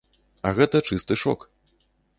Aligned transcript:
А 0.49 0.53
гэта 0.61 0.81
чысты 0.89 1.19
шок. 1.27 1.49